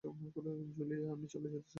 Julia 0.03 1.09
আমি 1.13 1.27
চলে 1.27 1.47
যেতে 1.49 1.59
চাই। 1.59 1.69